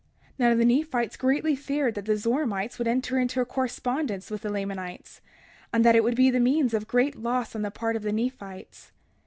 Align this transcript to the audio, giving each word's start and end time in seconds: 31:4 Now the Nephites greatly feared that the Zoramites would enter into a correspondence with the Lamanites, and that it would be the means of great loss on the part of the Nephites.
31:4 0.39 0.39
Now 0.39 0.55
the 0.55 0.65
Nephites 0.65 1.15
greatly 1.15 1.55
feared 1.55 1.93
that 1.93 2.05
the 2.05 2.17
Zoramites 2.17 2.79
would 2.79 2.87
enter 2.87 3.19
into 3.19 3.39
a 3.39 3.45
correspondence 3.45 4.31
with 4.31 4.41
the 4.41 4.49
Lamanites, 4.49 5.21
and 5.71 5.85
that 5.85 5.95
it 5.95 6.03
would 6.03 6.15
be 6.15 6.31
the 6.31 6.39
means 6.39 6.73
of 6.73 6.87
great 6.87 7.15
loss 7.17 7.53
on 7.53 7.61
the 7.61 7.69
part 7.69 7.95
of 7.95 8.01
the 8.01 8.11
Nephites. 8.11 8.93